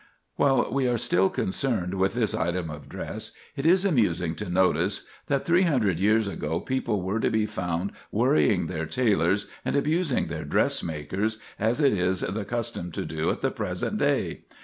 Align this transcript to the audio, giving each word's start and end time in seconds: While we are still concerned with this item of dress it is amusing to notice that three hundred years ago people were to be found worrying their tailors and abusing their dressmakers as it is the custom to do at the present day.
While 0.35 0.71
we 0.73 0.87
are 0.87 0.97
still 0.97 1.29
concerned 1.29 1.93
with 1.93 2.15
this 2.15 2.33
item 2.33 2.71
of 2.71 2.89
dress 2.89 3.33
it 3.55 3.67
is 3.67 3.85
amusing 3.85 4.33
to 4.37 4.49
notice 4.49 5.03
that 5.27 5.45
three 5.45 5.61
hundred 5.61 5.99
years 5.99 6.27
ago 6.27 6.59
people 6.59 7.03
were 7.03 7.19
to 7.19 7.29
be 7.29 7.45
found 7.45 7.91
worrying 8.11 8.65
their 8.65 8.87
tailors 8.87 9.45
and 9.63 9.75
abusing 9.75 10.25
their 10.25 10.43
dressmakers 10.43 11.37
as 11.59 11.79
it 11.79 11.93
is 11.93 12.21
the 12.21 12.45
custom 12.45 12.91
to 12.93 13.05
do 13.05 13.29
at 13.29 13.41
the 13.41 13.51
present 13.51 13.99
day. 13.99 14.45